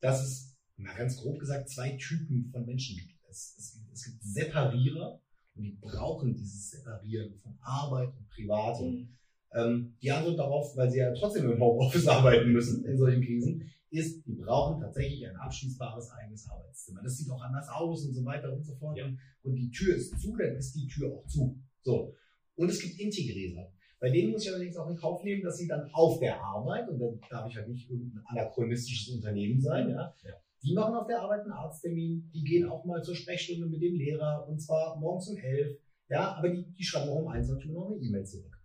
[0.00, 3.14] dass es, mal ganz grob gesagt, zwei Typen von Menschen gibt.
[3.30, 5.22] Es, es, gibt- es gibt Separierer
[5.54, 8.80] und die brauchen dieses Separieren von Arbeit und Privat.
[8.80, 9.16] Und,
[9.54, 13.70] ähm, die Antwort darauf, weil sie ja trotzdem im Homeoffice arbeiten müssen in solchen Krisen,
[13.90, 17.00] ist, die brauchen tatsächlich ein abschließbares eigenes Arbeitszimmer.
[17.02, 18.98] Das sieht auch anders aus und so weiter und so fort.
[18.98, 19.06] Ja.
[19.42, 21.58] Und, die Tür ist zu, dann ist die Tür auch zu.
[21.82, 22.14] So.
[22.56, 23.72] Und es gibt Integräser.
[24.00, 26.88] Bei denen muss ich allerdings auch in Kauf nehmen, dass sie dann auf der Arbeit,
[26.88, 30.34] und dann darf ich halt nicht irgendein anachronistisches Unternehmen sein, ja, Ja.
[30.62, 33.96] die machen auf der Arbeit einen Arzttermin, die gehen auch mal zur Sprechstunde mit dem
[33.96, 35.78] Lehrer, und zwar morgens um elf,
[36.10, 38.57] ja, aber die, die schreiben auch um 21 Uhr noch eine E-Mail zurück.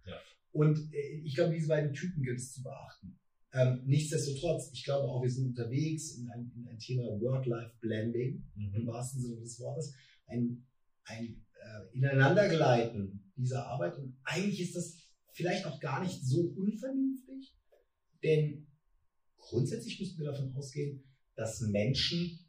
[0.53, 3.19] Und äh, ich glaube, diese beiden Typen gilt es zu beachten.
[3.53, 8.71] Ähm, nichtsdestotrotz, ich glaube auch, wir sind unterwegs in ein, in ein Thema Work-Life-Blending im
[8.83, 8.87] Mhm.
[8.87, 9.93] wahrsten Sinne des Wortes,
[10.27, 10.65] ein,
[11.03, 13.97] ein äh, Ineinandergleiten dieser Arbeit.
[13.97, 14.97] Und eigentlich ist das
[15.33, 17.53] vielleicht auch gar nicht so unvernünftig,
[18.23, 18.67] denn
[19.37, 21.03] grundsätzlich müssten wir davon ausgehen,
[21.35, 22.39] dass Menschen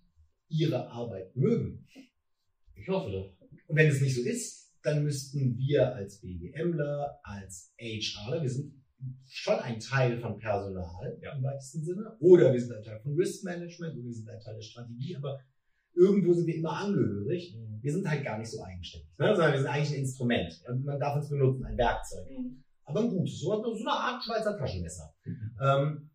[0.49, 1.87] ihre Arbeit mögen.
[2.75, 3.37] Ich hoffe doch.
[3.67, 8.73] Und wenn es nicht so ist, dann müssten wir als BGMler, als HRler, wir sind
[9.27, 11.35] schon ein Teil von Personal Ja.
[11.37, 14.41] im weitesten Sinne, oder wir sind ein Teil von Risk Management, oder wir sind ein
[14.41, 15.41] Teil der Strategie, aber
[15.95, 17.57] irgendwo sind wir immer angehörig.
[17.57, 17.83] Mhm.
[17.83, 19.35] Wir sind halt gar nicht so eigenständig, ne?
[19.35, 20.63] sondern wir sind eigentlich ein Instrument.
[20.85, 22.27] Man darf uns benutzen, ein Werkzeug.
[22.85, 25.15] Aber ein gutes, so, so eine Art Schweizer Taschenmesser.
[25.63, 26.11] Ähm,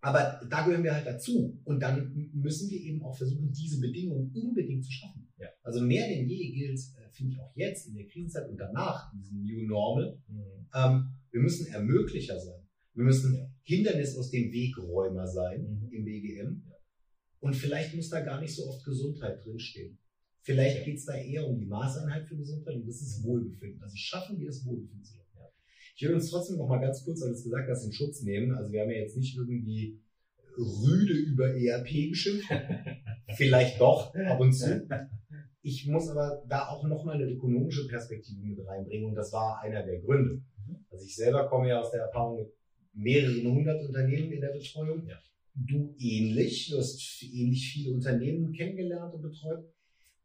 [0.00, 1.58] aber da gehören wir halt dazu.
[1.64, 5.28] Und dann müssen wir eben auch versuchen, diese Bedingungen unbedingt zu schaffen.
[5.38, 5.48] Ja.
[5.62, 9.12] Also mehr denn je gilt, äh, finde ich auch jetzt in der Krisenzeit und danach,
[9.12, 10.66] in diesem New Normal, Mhm.
[10.74, 12.60] ähm, wir müssen Ermöglicher sein.
[12.94, 15.92] Wir müssen Hindernis aus dem Wegräumer sein Mhm.
[15.92, 16.62] im BGM.
[17.40, 19.98] Und vielleicht muss da gar nicht so oft Gesundheit drinstehen.
[20.42, 20.84] Vielleicht Ja.
[20.84, 23.82] geht es da eher um die Maßeinheit für Gesundheit und das ist Wohlbefinden.
[23.82, 25.19] Also schaffen wir es, Wohlbefinden zu.
[26.00, 28.22] Ich will uns trotzdem noch mal ganz kurz, weil du es gesagt hast, in Schutz
[28.22, 28.54] nehmen.
[28.54, 30.00] Also wir haben ja jetzt nicht irgendwie
[30.56, 32.48] rüde über ERP geschimpft.
[33.36, 34.88] Vielleicht doch, ab und zu.
[35.60, 39.60] Ich muss aber da auch noch mal eine ökonomische Perspektive mit reinbringen und das war
[39.60, 40.40] einer der Gründe.
[40.90, 42.48] Also ich selber komme ja aus der Erfahrung mit
[42.94, 45.06] mehreren hundert Unternehmen in der Betreuung.
[45.06, 45.18] Ja.
[45.52, 49.66] Du ähnlich, du hast ähnlich viele Unternehmen kennengelernt und betreut.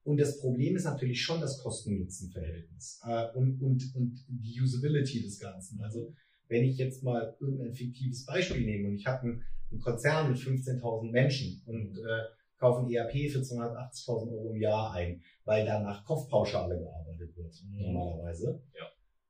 [0.05, 5.39] Und das Problem ist natürlich schon das Kosten-Nutzen-Verhältnis äh, und, und, und die Usability des
[5.39, 5.81] Ganzen.
[5.81, 6.13] Also
[6.47, 10.39] wenn ich jetzt mal irgendein fiktives Beispiel nehme und ich habe einen, einen Konzern mit
[10.39, 12.21] 15.000 Menschen und äh,
[12.59, 17.53] kaufe ein ERP für 280.000 Euro im Jahr ein, weil da nach Kopfpauschale gearbeitet wird
[17.63, 17.81] Mhm.
[17.93, 18.61] normalerweise.
[18.77, 18.85] Ja.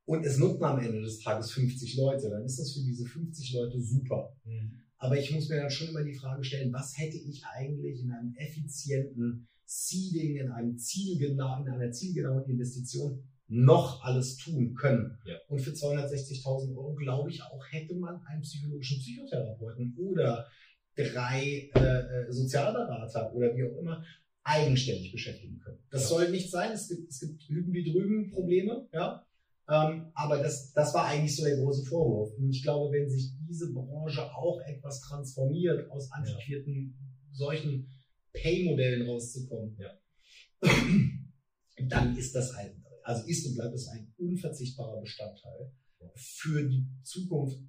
[0.05, 3.53] und es nutzen am Ende des Tages 50 Leute, dann ist das für diese 50
[3.53, 4.35] Leute super.
[4.43, 4.81] Mhm.
[4.97, 8.11] Aber ich muss mir dann schon immer die Frage stellen, was hätte ich eigentlich in
[8.11, 15.17] einem effizienten Seeding, in einem zielgenauen, in einer zielgenauen Investition noch alles tun können.
[15.25, 15.35] Ja.
[15.47, 20.47] Und für 260.000 Euro, glaube ich, auch hätte man einen psychologischen Psychotherapeuten oder
[20.95, 24.03] drei äh, äh, Sozialberater oder wie auch immer
[24.43, 25.79] eigenständig beschäftigen können.
[25.89, 26.07] Das ja.
[26.07, 26.71] soll nicht sein.
[26.71, 29.25] Es gibt, es gibt hüben wie drüben Probleme, ja.
[29.67, 32.31] Ähm, aber das, das war eigentlich so der große Vorwurf.
[32.37, 37.35] Und ich glaube, wenn sich diese Branche auch etwas transformiert, aus antiquierten ja.
[37.35, 37.89] solchen
[38.41, 39.97] Pay-Modellen rauszukommen, ja.
[41.89, 45.71] dann ist das ein, also ist und bleibt es ein unverzichtbarer Bestandteil
[46.15, 47.59] für die Zukunft,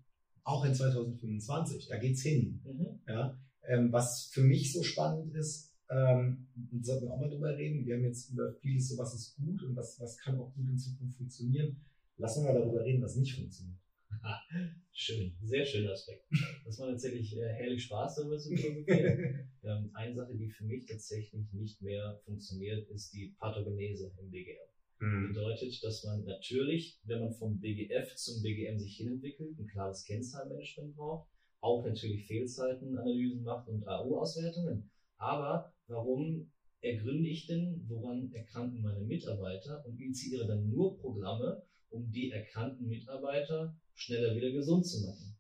[0.45, 1.89] auch in 2025.
[1.89, 2.61] Da geht's hin.
[2.65, 3.01] Mhm.
[3.09, 6.49] Ja, ähm, was für mich so spannend ist, ähm,
[6.83, 7.85] sollten wir auch mal drüber reden.
[7.85, 10.69] Wir haben jetzt über vieles, so was ist gut und was, was kann auch gut
[10.69, 11.77] in Zukunft funktionieren.
[12.17, 13.79] Lass uns mal darüber reden, was nicht funktioniert.
[14.93, 16.25] Schön, sehr schöner Aspekt.
[16.65, 19.49] Das war tatsächlich äh, herrlich Spaß, darüber zu philosophieren.
[19.63, 24.69] ähm, eine Sache, die für mich tatsächlich nicht mehr funktioniert, ist die Pathogenese im BGM.
[25.01, 25.29] Mhm.
[25.29, 30.95] Bedeutet, dass man natürlich, wenn man vom BGF zum BGM sich hinentwickelt, ein klares Kennzahlenmanagement
[30.95, 31.29] braucht,
[31.61, 34.89] auch natürlich Fehlzeitenanalysen macht und AU-Auswertungen.
[35.19, 36.49] Aber warum
[36.81, 42.87] ergründe ich denn, woran erkranken meine Mitarbeiter und initiiere dann nur Programme, um die erkrankten
[42.87, 45.37] Mitarbeiter schneller wieder gesund zu machen?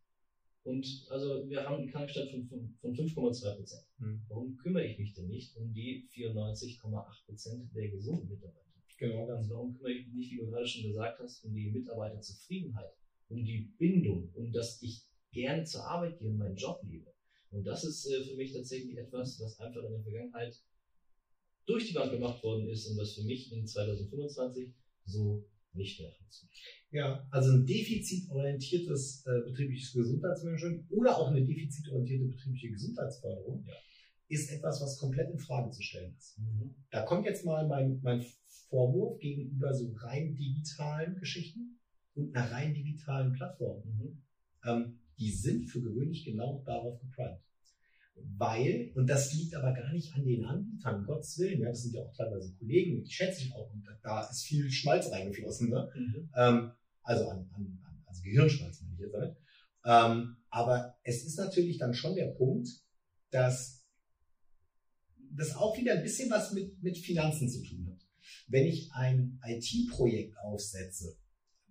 [0.64, 3.84] Und also wir haben einen Krankenstand von, von, 5,2 Prozent.
[3.98, 4.20] Hm.
[4.28, 8.66] Warum kümmere ich mich denn nicht um die 94,8 Prozent der gesunden Mitarbeiter?
[8.98, 9.28] Genau.
[9.28, 12.92] Also warum kümmere ich mich nicht, wie du gerade schon gesagt hast, um die Mitarbeiterzufriedenheit,
[13.28, 17.14] um die Bindung, um dass ich gerne zur Arbeit gehe und meinen Job liebe?
[17.52, 20.60] Und das ist äh, für mich tatsächlich etwas, was einfach in der Vergangenheit
[21.66, 24.72] durch die Bank gemacht worden ist und was für mich in 2025
[25.04, 25.44] so
[25.76, 26.56] nicht mehr funktioniert.
[26.90, 33.74] Ja, also ein defizitorientiertes äh, betriebliches Gesundheitsmanagement oder auch eine defizitorientierte betriebliche Gesundheitsförderung ja.
[34.28, 36.38] ist etwas, was komplett in Frage zu stellen ist.
[36.38, 36.74] Mhm.
[36.90, 38.24] Da kommt jetzt mal mein, mein
[38.68, 41.78] Vorwurf gegenüber so rein digitalen Geschichten
[42.14, 43.82] und einer rein digitalen Plattform.
[43.84, 44.22] Mhm.
[44.64, 47.40] Ähm, die sind für gewöhnlich genau darauf geprimed.
[48.38, 51.94] Weil, und das liegt aber gar nicht an den Anbietern, Gottes Willen, ja, das sind
[51.94, 55.90] ja auch teilweise Kollegen, die schätze ich auch, und da ist viel Schmalz reingeflossen, ne?
[55.94, 56.30] Mhm.
[56.36, 59.36] Ähm, also an, an, an, also Gehirnschmalz, meine ich jetzt damit.
[59.84, 62.68] Ähm, aber es ist natürlich dann schon der Punkt,
[63.30, 63.86] dass
[65.32, 68.06] das auch wieder ein bisschen was mit, mit Finanzen zu tun hat.
[68.48, 71.16] Wenn ich ein IT-Projekt aufsetze,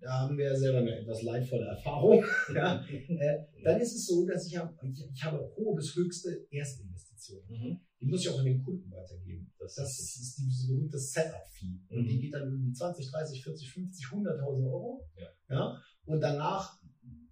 [0.06, 4.46] da haben wir selber eine etwas leidvolle Erfahrung, ja, äh, dann ist es so, dass
[4.46, 7.50] ich, hab, ich, ich habe hohe bis höchste Erstinvestitionen.
[7.50, 7.80] Mhm.
[8.00, 9.52] Die muss ich auch an den Kunden weitergeben.
[9.58, 11.65] Das, das ist, ist diese berühmte Setup-Fee.
[11.65, 11.98] Mhm.
[11.98, 15.10] Und die geht dann irgendwie 20, 30, 40, 50, 100.000 Euro.
[15.18, 15.28] Ja.
[15.50, 15.82] ja.
[16.06, 16.80] Und danach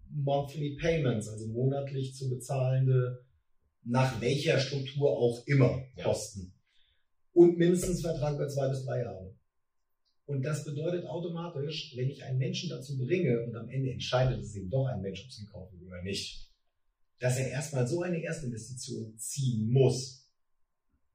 [0.09, 3.23] Monthly Payments, also monatlich zu bezahlende,
[3.83, 6.05] nach welcher Struktur auch immer, ja.
[6.05, 6.55] Kosten.
[7.33, 9.32] Und mindestens Vertrag über zwei bis drei Jahre.
[10.25, 14.55] Und das bedeutet automatisch, wenn ich einen Menschen dazu bringe und am Ende entscheidet es
[14.55, 16.49] eben doch ein Mensch, ob es gekauft wird oder nicht,
[17.19, 20.23] dass er erstmal so eine Erstinvestition ziehen muss,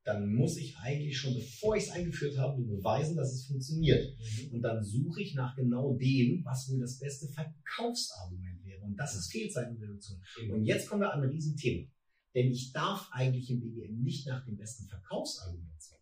[0.09, 4.17] dann muss ich eigentlich schon, bevor ich es eingeführt habe, beweisen, dass es funktioniert.
[4.19, 4.55] Mhm.
[4.55, 8.83] Und dann suche ich nach genau dem, was wohl das beste Verkaufsargument wäre.
[8.85, 10.19] Und das ist Fehlzeitenreduktion.
[10.43, 10.51] Mhm.
[10.53, 11.87] Und jetzt kommen wir an ein Riesenthema.
[12.35, 15.98] Denn ich darf eigentlich im BGM nicht nach dem besten Verkaufsargument suchen.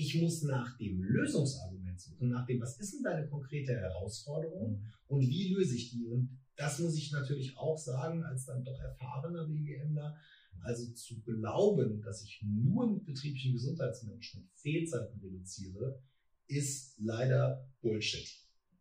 [0.00, 5.20] Ich muss nach dem Lösungsargument suchen, nach dem, was ist denn deine konkrete Herausforderung und
[5.20, 6.06] wie löse ich die?
[6.06, 10.16] Und das muss ich natürlich auch sagen, als dann doch erfahrener BGMler,
[10.62, 16.02] also zu glauben, dass ich nur mit betrieblichem Gesundheitsmanagement Fehlzeiten reduziere,
[16.46, 18.26] ist leider Bullshit.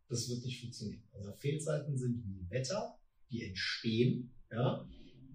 [0.08, 1.03] Das wird nicht funktionieren.
[1.12, 2.97] Also Fehlzeiten sind wie Wetter,
[3.29, 4.32] die entstehen.
[4.49, 4.88] Ja?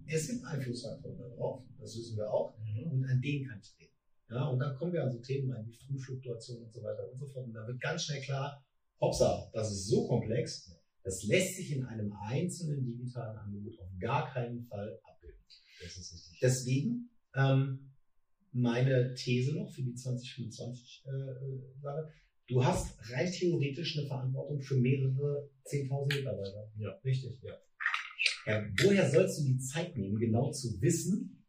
[0.07, 2.91] Es gibt Einflussfaktoren darauf, das wissen wir auch, mhm.
[2.91, 3.94] und an denen kann ich reden.
[4.31, 7.19] Ja, und dann kommen wir an so Themen rein wie Frühfluktuation und so weiter und
[7.19, 7.47] so fort.
[7.47, 8.65] Und da wird ganz schnell klar,
[9.01, 14.33] hoppsa, das ist so komplex, das lässt sich in einem einzelnen digitalen Angebot auf gar
[14.33, 15.39] keinen Fall abbilden.
[15.83, 16.39] Das ist richtig.
[16.41, 17.91] Deswegen ähm,
[18.53, 22.11] meine These noch für die 2025 äh, Sache.
[22.47, 26.71] Du hast rein theoretisch eine Verantwortung für mehrere 10.000 Mitarbeiter.
[26.79, 26.91] Ja.
[27.05, 27.55] Richtig, ja.
[28.47, 28.65] ja.
[28.83, 31.45] Woher sollst du die Zeit nehmen, genau zu wissen,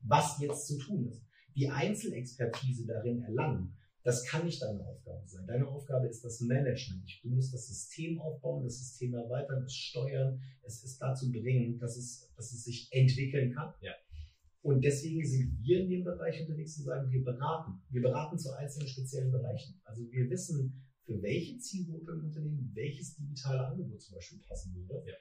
[0.00, 1.27] was jetzt zu tun ist?
[1.58, 5.46] Die Einzelexpertise darin erlangen, das kann nicht deine Aufgabe sein.
[5.46, 7.20] Deine Aufgabe ist das Management.
[7.22, 11.96] Du musst das System aufbauen, das System erweitern, es steuern, es ist dazu bringen, dass
[11.96, 13.74] es, dass es sich entwickeln kann.
[13.80, 13.92] Ja.
[14.62, 17.82] Und deswegen sind wir in dem Bereich unterwegs und sagen, wir beraten.
[17.90, 19.80] Wir beraten zu einzelnen speziellen Bereichen.
[19.84, 25.02] Also wir wissen, für welche Zielgruppe im Unternehmen welches digitale Angebot zum Beispiel passen würde.
[25.08, 25.14] Ja.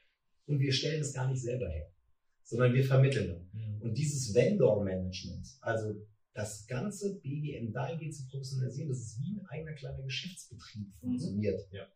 [0.45, 1.89] Und wir stellen es gar nicht selber her,
[2.43, 3.49] sondern wir vermitteln.
[3.51, 3.81] Mhm.
[3.81, 5.95] Und dieses Vendor-Management, also
[6.37, 11.67] das ganze BGM dahingehend zu professionalisieren, dass es wie ein eigener kleiner Geschäftsbetrieb funktioniert.
[11.71, 11.87] Ja.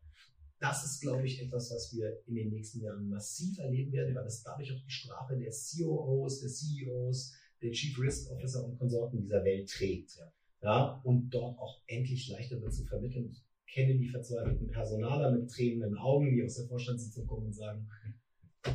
[0.60, 4.26] Das ist, glaube ich, etwas, was wir in den nächsten Jahren massiv erleben werden, weil
[4.26, 9.22] es dadurch auch die Sprache der COOs, der CEOs, der Chief Risk Officer und Konsorten
[9.22, 10.18] dieser Welt trägt.
[10.18, 10.34] Ja.
[10.64, 13.30] Ja, und dort auch endlich leichter wird zu vermitteln.
[13.30, 17.88] Ich kenne die verzweifelten Personaler mit tränenden Augen, die aus der Vorstandssitzung kommen und sagen,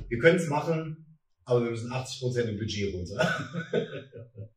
[0.09, 3.19] wir können es machen, aber wir müssen 80 Prozent im Budget runter.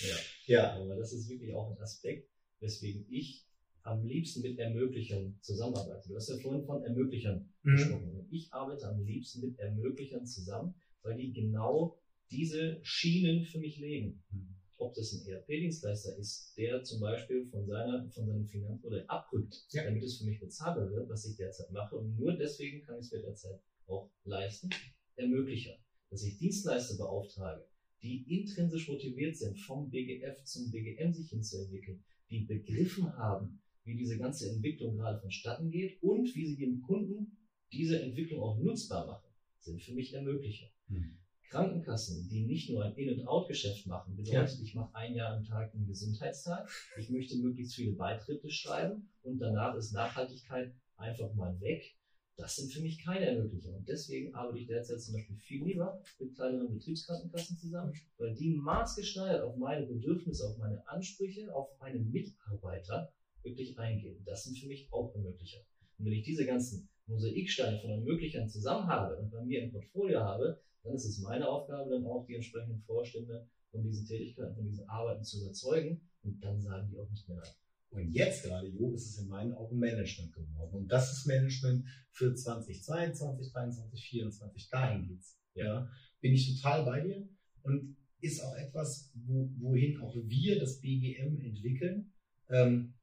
[0.00, 0.16] Ja.
[0.46, 0.72] ja.
[0.80, 2.28] Aber das ist wirklich auch ein Aspekt,
[2.60, 3.44] weswegen ich
[3.82, 6.08] am liebsten mit Ermöglichern zusammenarbeite.
[6.08, 7.76] Du hast ja vorhin von Ermöglichern Mhm.
[7.76, 8.28] gesprochen.
[8.30, 11.98] Ich arbeite am liebsten mit Ermöglichern zusammen, weil die genau
[12.30, 14.22] diese Schienen für mich legen.
[14.30, 14.56] Mhm.
[14.76, 19.54] Ob das ein ERP-Dienstleister ist, der zum Beispiel von seiner, von seinem Finanz- oder abrückt,
[19.72, 19.84] Ja.
[19.84, 21.96] damit es für mich bezahlbar wird, was ich derzeit mache.
[21.96, 24.70] Und nur deswegen kann ich es mir derzeit auch leisten.
[25.16, 25.74] Ermöglicher.
[26.10, 27.66] Dass ich Dienstleister beauftrage,
[28.02, 34.18] die intrinsisch motiviert sind, vom BGF zum BGM sich hinzuentwickeln, die begriffen haben, wie diese
[34.18, 37.36] ganze Entwicklung gerade vonstatten geht und wie sie dem Kunden
[37.72, 40.66] diese Entwicklung auch nutzbar machen, sind für mich Ermöglicher.
[40.88, 41.18] Mhm.
[41.50, 45.44] Krankenkassen, die nicht nur ein In- und Out-Geschäft machen, bedeutet, ich mache ein Jahr am
[45.44, 51.60] Tag einen Gesundheitstag, ich möchte möglichst viele Beitritte schreiben und danach ist Nachhaltigkeit einfach mal
[51.60, 51.96] weg.
[52.40, 53.76] Das sind für mich keine Ermöglicher.
[53.76, 58.54] Und deswegen arbeite ich derzeit zum Beispiel viel lieber mit kleineren Betriebskrankenkassen zusammen, weil die
[58.54, 64.22] maßgeschneidert auf meine Bedürfnisse, auf meine Ansprüche, auf meine Mitarbeiter wirklich eingehen.
[64.24, 65.60] Das sind für mich auch Ermöglicher.
[65.98, 70.20] Und wenn ich diese ganzen Mosaiksteine von Ermöglichern zusammen habe und bei mir im Portfolio
[70.20, 74.64] habe, dann ist es meine Aufgabe, dann auch die entsprechenden Vorstände von diesen Tätigkeiten, von
[74.64, 76.00] diesen Arbeiten zu überzeugen.
[76.22, 77.54] Und dann sagen die auch nicht mehr nein.
[77.90, 80.76] Und jetzt gerade, Jo, ist es in meinen Augen Management geworden.
[80.76, 84.70] Und das ist Management für 2022, 2023, 2024.
[84.70, 85.38] Dahin geht's.
[85.54, 85.90] Ja.
[86.20, 87.28] Bin ich total bei dir.
[87.62, 92.12] Und ist auch etwas, wo, wohin auch wir das BGM entwickeln.
[92.48, 92.94] Ähm,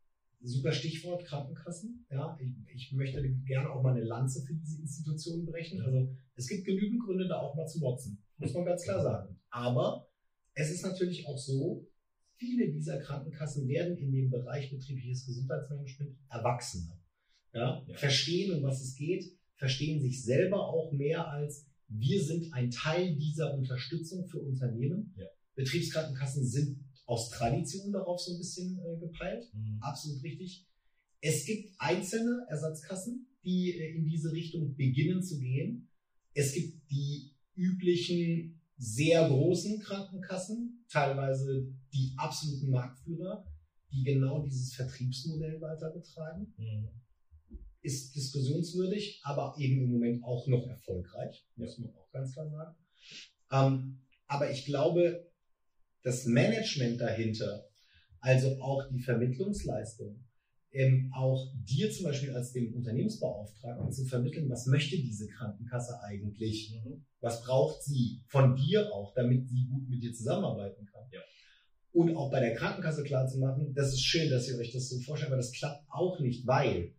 [0.41, 2.05] super Stichwort Krankenkassen.
[2.09, 5.81] Ja, ich, ich möchte gerne auch mal eine Lanze für diese Institutionen brechen.
[5.81, 8.23] Also es gibt genügend Gründe, da auch mal zu motzen.
[8.37, 9.39] Muss man ganz klar sagen.
[9.49, 10.07] Aber
[10.53, 11.87] es ist natürlich auch so,
[12.37, 16.99] viele dieser Krankenkassen werden in dem Bereich betriebliches Gesundheitsmanagement Erwachsener.
[17.53, 17.97] Ja, Ja.
[17.97, 23.15] Verstehen, um was es geht, verstehen sich selber auch mehr als wir sind ein Teil
[23.15, 25.13] dieser Unterstützung für Unternehmen.
[25.17, 25.25] Ja.
[25.55, 29.49] Betriebskrankenkassen sind aus Tradition darauf so ein bisschen äh, gepeilt.
[29.79, 30.65] Absolut richtig.
[31.21, 35.87] Es gibt einzelne Ersatzkassen, die äh, in diese Richtung beginnen zu gehen.
[36.33, 43.45] Es gibt die üblichen sehr großen Krankenkassen, teilweise die absoluten Marktführer,
[43.91, 46.53] die genau dieses Vertriebsmodell weiter betreiben.
[46.57, 46.89] Mhm.
[47.81, 52.75] Ist diskussionswürdig, aber eben im Moment auch noch erfolgreich, muss man auch ganz klar sagen.
[53.51, 55.31] Ähm, aber ich glaube,
[56.03, 57.69] das Management dahinter,
[58.19, 60.23] also auch die Vermittlungsleistung,
[60.71, 66.73] ähm, auch dir zum Beispiel als dem Unternehmensbeauftragten zu vermitteln, was möchte diese Krankenkasse eigentlich?
[66.83, 67.05] Mhm.
[67.21, 71.03] Was braucht sie von dir auch, damit sie gut mit dir zusammenarbeiten kann?
[71.11, 71.21] Ja.
[71.97, 74.87] Und auch bei der Krankenkasse klar zu machen, das ist schön, dass ihr euch das
[74.87, 76.93] so vorstellt, aber das klappt auch nicht, weil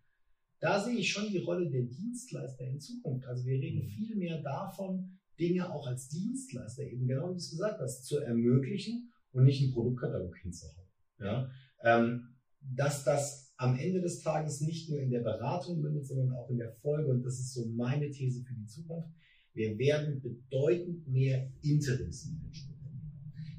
[0.59, 3.25] da sehe ich schon die Rolle der Dienstleister in Zukunft.
[3.29, 3.89] Also wir reden Mhm.
[3.91, 8.19] viel mehr davon, Dinge auch als Dienstleister eben genau wie du es gesagt hast, zu
[8.19, 10.89] ermöglichen und nicht einen Produktkatalog hinzuhauen.
[11.21, 11.49] Ja?
[11.85, 12.31] Ähm,
[12.61, 16.59] dass das am Ende des Tages nicht nur in der Beratung mündet, sondern auch in
[16.59, 19.11] der Folge, und das ist so meine These für die Zukunft,
[19.55, 22.78] wir werden bedeutend mehr Interimsmanagement.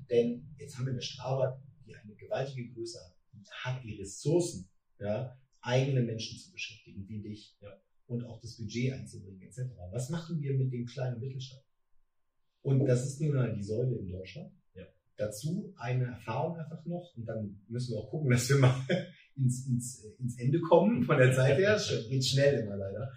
[0.09, 4.69] Denn jetzt haben wir eine Strabag, die eine gewaltige Größe hat, die hat die Ressourcen,
[4.99, 7.69] ja, eigene Menschen zu beschäftigen, wie dich, Ja.
[8.07, 9.59] und auch das Budget einzubringen, etc.
[9.91, 11.61] Was machen wir mit dem kleinen Mittelstand?
[12.61, 14.51] Und das ist nun mal die Säule in Deutschland.
[14.73, 14.83] Ja.
[15.17, 18.75] Dazu eine Erfahrung einfach noch, und dann müssen wir auch gucken, dass wir mal
[19.35, 21.75] ins, ins, ins Ende kommen von der Zeit her.
[21.75, 23.11] Es geht schnell immer leider.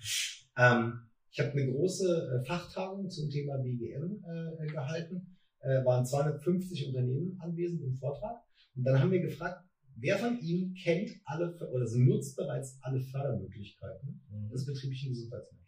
[0.56, 1.00] Ähm,
[1.30, 5.31] ich habe eine große äh, Fachtagung zum Thema BGM äh, gehalten.
[5.62, 8.42] Äh, waren 250 Unternehmen anwesend im Vortrag.
[8.74, 9.64] Und dann haben wir gefragt,
[9.96, 14.50] wer von Ihnen kennt alle oder nutzt bereits alle Fördermöglichkeiten Mhm.
[14.50, 15.62] des betrieblichen Gesundheitsmanagements?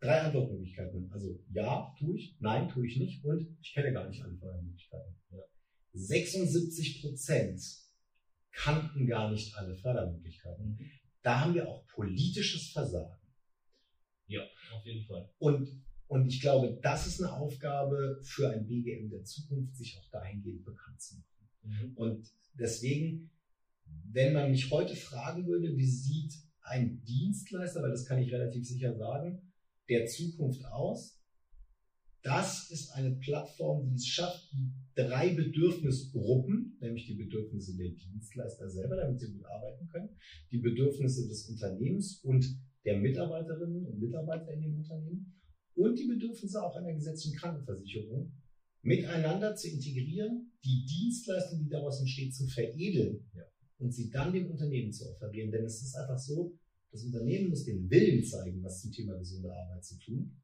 [0.00, 1.10] Drei Antwortmöglichkeiten.
[1.10, 5.16] Also ja, tue ich, nein, tue ich nicht und ich kenne gar nicht alle Fördermöglichkeiten.
[5.30, 5.42] Ja.
[5.94, 7.60] 76 Prozent
[8.52, 10.66] kannten gar nicht alle Fördermöglichkeiten.
[10.66, 10.90] Mhm.
[11.22, 13.18] Da haben wir auch politisches Versagen.
[14.26, 14.42] Ja,
[14.72, 15.30] auf jeden Fall.
[15.38, 20.10] Und, und ich glaube, das ist eine Aufgabe für ein BGM der Zukunft, sich auch
[20.10, 21.48] dahingehend bekannt zu machen.
[21.62, 21.96] Mhm.
[21.96, 23.30] Und deswegen,
[24.10, 28.66] wenn man mich heute fragen würde, wie sieht ein Dienstleister, weil das kann ich relativ
[28.66, 29.52] sicher sagen,
[29.90, 31.20] der Zukunft aus.
[32.22, 38.68] Das ist eine Plattform, die es schafft, die drei Bedürfnisgruppen, nämlich die Bedürfnisse der Dienstleister
[38.68, 40.16] selber, damit sie gut arbeiten können,
[40.50, 42.44] die Bedürfnisse des Unternehmens und
[42.84, 45.38] der Mitarbeiterinnen und Mitarbeiter in dem Unternehmen
[45.78, 48.32] und die Bedürfnisse auch einer gesetzlichen Krankenversicherung
[48.82, 53.44] miteinander zu integrieren, die Dienstleistung, die daraus entsteht, zu veredeln ja.
[53.78, 55.52] und sie dann dem Unternehmen zu offerieren.
[55.52, 56.58] Denn es ist einfach so,
[56.90, 60.42] das Unternehmen muss den Willen zeigen, was zum Thema gesunde Arbeit zu tun.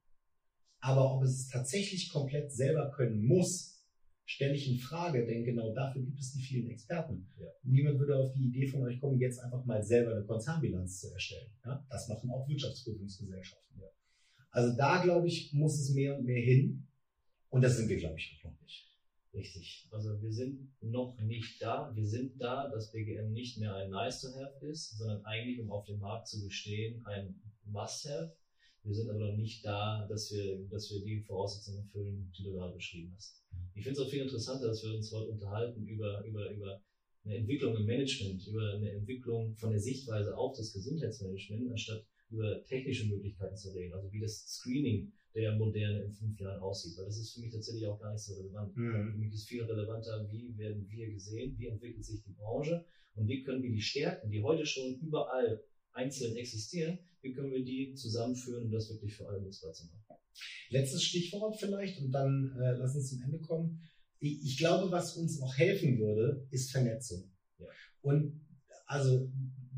[0.80, 3.82] Aber ob es tatsächlich komplett selber können muss,
[4.26, 7.26] stelle ich in Frage, denn genau dafür gibt es die vielen Experten.
[7.38, 7.48] Ja.
[7.62, 11.10] Niemand würde auf die Idee von euch kommen, jetzt einfach mal selber eine Konzernbilanz zu
[11.10, 11.50] erstellen.
[11.64, 11.84] Ja?
[11.90, 13.80] Das machen auch Wirtschaftsprüfungsgesellschaften.
[13.80, 13.88] Ja.
[14.54, 16.86] Also da, glaube ich, muss es mehr und mehr hin.
[17.50, 18.88] Und das sind wir, glaube ich, noch nicht.
[19.34, 19.88] Richtig.
[19.90, 21.90] Also wir sind noch nicht da.
[21.92, 25.98] Wir sind da, dass BGM nicht mehr ein Nice-to-have ist, sondern eigentlich, um auf dem
[25.98, 28.36] Markt zu bestehen, ein Must-have.
[28.84, 32.52] Wir sind aber noch nicht da, dass wir, dass wir die Voraussetzungen erfüllen, die du
[32.52, 33.42] gerade beschrieben hast.
[33.74, 36.80] Ich finde es auch viel interessanter, dass wir uns heute unterhalten über, über, über
[37.24, 42.64] eine Entwicklung im Management, über eine Entwicklung von der Sichtweise auf das Gesundheitsmanagement, anstatt über
[42.64, 43.94] technische Möglichkeiten zu reden.
[43.94, 46.96] Also wie das Screening der Moderne in fünf Jahren aussieht.
[46.96, 48.76] Weil das ist für mich tatsächlich auch gar nicht so relevant.
[48.76, 49.12] Mhm.
[49.12, 53.28] Für mich ist viel relevanter, wie werden wir gesehen, wie entwickelt sich die Branche und
[53.28, 57.94] wie können wir die Stärken, die heute schon überall einzeln existieren, wie können wir die
[57.94, 60.20] zusammenführen, um das wirklich für alle nutzbar zu machen.
[60.70, 63.80] Letztes Stichwort vielleicht und dann äh, lass uns zum Ende kommen.
[64.18, 67.30] Ich, ich, glaube, was uns auch helfen würde, ist Vernetzung.
[67.58, 67.66] Ja.
[68.02, 68.40] Und
[68.86, 69.30] also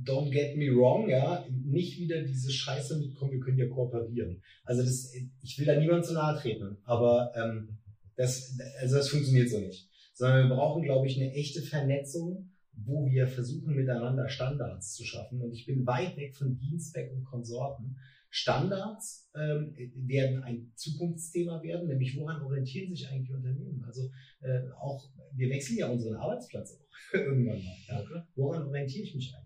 [0.07, 4.43] don't get me wrong, ja, nicht wieder diese Scheiße mitkommen, wir können ja kooperieren.
[4.65, 7.79] Also das, ich will da niemand zu nahe treten, aber ähm,
[8.17, 9.91] das, also das funktioniert so nicht.
[10.15, 15.41] Sondern wir brauchen, glaube ich, eine echte Vernetzung, wo wir versuchen, miteinander Standards zu schaffen.
[15.41, 17.97] Und ich bin weit weg von Dienstback und Konsorten.
[18.31, 23.83] Standards ähm, werden ein Zukunftsthema werden, nämlich woran orientieren sich eigentlich Unternehmen?
[23.87, 27.77] Also äh, auch, wir wechseln ja unseren Arbeitsplatz auch irgendwann mal.
[27.89, 28.27] Ja?
[28.35, 29.46] Woran orientiere ich mich eigentlich?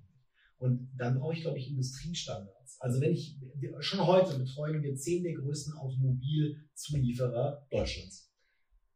[0.60, 2.78] Und dann brauche ich, glaube ich, Industriestandards.
[2.80, 3.38] Also wenn ich,
[3.78, 8.30] schon heute betreuen wir zehn der größten Automobilzulieferer Deutschlands.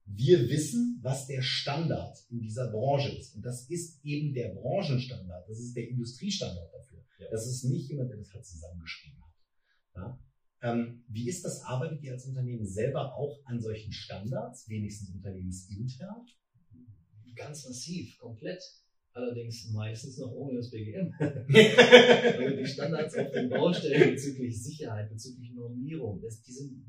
[0.04, 3.34] Wir wissen, was der Standard in dieser Branche ist.
[3.34, 5.48] Und das ist eben der Branchenstandard.
[5.48, 7.02] Das ist der Industriestandard dafür.
[7.18, 7.30] Ja.
[7.30, 9.32] Das ist nicht jemand, der das halt zusammengeschrieben hat.
[9.96, 10.18] Ja?
[10.60, 11.62] Ähm, wie ist das?
[11.62, 16.26] Arbeitet ihr als Unternehmen selber auch an solchen Standards, wenigstens unternehmensintern?
[17.34, 18.62] Ganz massiv, komplett
[19.14, 21.12] allerdings meistens noch ohne das BGM.
[21.18, 26.84] Weil die Standards auf den Baustellen bezüglich Sicherheit, bezüglich Normierung, das, die sind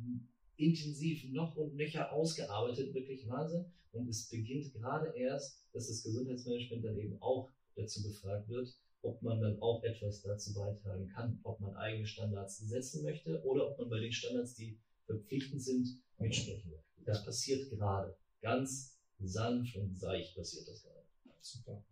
[0.58, 3.66] intensiv noch und nöcher ausgearbeitet, wirklich Wahnsinn.
[3.92, 9.22] Und es beginnt gerade erst, dass das Gesundheitsmanagement dann eben auch dazu befragt wird, ob
[9.22, 13.78] man dann auch etwas dazu beitragen kann, ob man eigene Standards setzen möchte oder ob
[13.78, 16.84] man bei den Standards, die verpflichtend sind, mitsprechen will.
[17.06, 18.18] Das passiert gerade.
[18.42, 21.06] Ganz sanft und seicht passiert das gerade.
[21.40, 21.86] Super.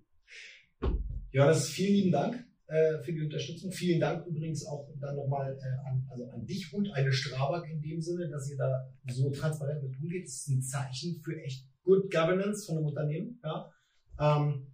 [1.31, 3.71] Johannes, vielen lieben Dank äh, für die Unterstützung.
[3.71, 7.81] Vielen Dank übrigens auch dann nochmal äh, an, also an dich und eine Strabag in
[7.81, 10.25] dem Sinne, dass ihr da so transparent mit umgeht.
[10.25, 13.39] Das ist ein Zeichen für echt Good Governance von einem Unternehmen.
[13.43, 13.71] Ja.
[14.19, 14.67] Ähm,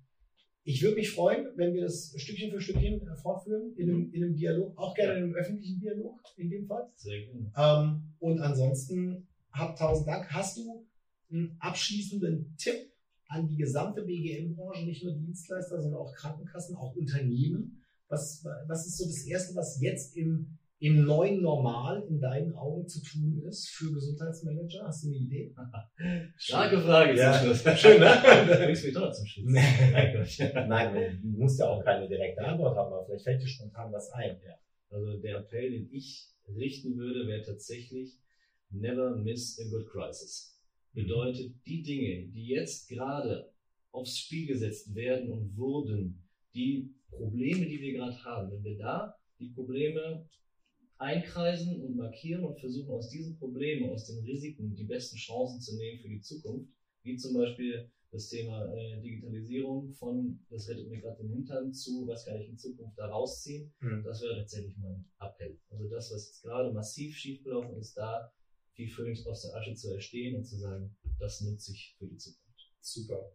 [0.64, 4.24] ich würde mich freuen, wenn wir das Stückchen für Stückchen äh, fortführen in einem, in
[4.24, 6.92] einem Dialog, auch gerne in einem öffentlichen Dialog in dem Fall.
[6.96, 7.52] Sehr gerne.
[7.58, 10.30] Ähm, und ansonsten habt tausend Dank.
[10.30, 10.86] Hast du
[11.32, 12.89] einen abschließenden Tipp
[13.30, 17.84] an die gesamte BGM-Branche, nicht nur Dienstleister, sondern auch Krankenkassen, auch Unternehmen.
[18.08, 22.88] Was, was ist so das Erste, was jetzt im, im neuen Normal in deinen Augen
[22.88, 24.84] zu tun ist für Gesundheitsmanager?
[24.84, 25.54] Hast du eine Idee?
[26.38, 27.34] Starke Frage ja.
[27.34, 27.80] zum Schluss.
[27.80, 28.10] Schön, ne?
[28.48, 29.46] Du bringst mich doch zum Schluss.
[29.48, 34.12] Nein, du musst ja auch keine direkte Antwort haben, aber vielleicht fällt dir spontan was
[34.14, 34.40] ein.
[34.44, 34.56] Ja.
[34.90, 38.18] Also der Appell, den ich richten würde, wäre tatsächlich
[38.72, 40.59] never miss a good crisis.
[40.94, 43.52] Bedeutet, die Dinge, die jetzt gerade
[43.92, 46.24] aufs Spiel gesetzt werden und wurden,
[46.54, 50.28] die Probleme, die wir gerade haben, wenn wir da die Probleme
[50.98, 55.78] einkreisen und markieren und versuchen aus diesen Problemen, aus den Risiken die besten Chancen zu
[55.78, 56.72] nehmen für die Zukunft,
[57.04, 62.08] wie zum Beispiel das Thema äh, Digitalisierung von, das rettet mir gerade den Hintern, zu,
[62.08, 64.04] was kann ich in Zukunft da rausziehen, mhm.
[64.04, 65.58] das wäre tatsächlich mein Appell.
[65.70, 68.32] Also das, was jetzt gerade massiv schiefgelaufen ist, da
[68.80, 72.18] wie Phönix aus der Asche zu erstehen und zu sagen, das nutze ich für die
[72.18, 72.50] Zukunft.
[72.82, 73.32] Super.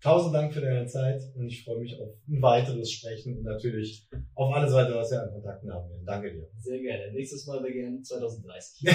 [0.00, 4.08] Tausend Dank für deine Zeit und ich freue mich auf ein weiteres Sprechen und natürlich
[4.34, 6.06] auf alles weitere, was wir an Kontakten haben werden.
[6.06, 6.48] Danke dir.
[6.60, 7.10] Sehr gerne.
[7.12, 8.82] Nächstes Mal gerne 2030.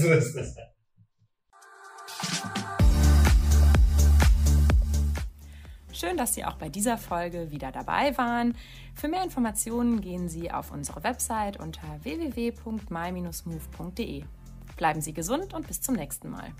[0.00, 0.56] so ist es.
[5.92, 8.56] Schön, dass Sie auch bei dieser Folge wieder dabei waren.
[8.94, 14.24] Für mehr Informationen gehen Sie auf unsere Website unter www.my-move.de.
[14.82, 16.52] Bleiben Sie gesund und bis zum nächsten Mal.